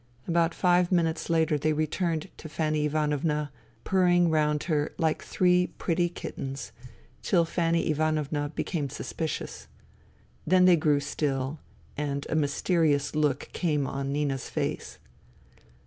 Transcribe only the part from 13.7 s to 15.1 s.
on Nina's face.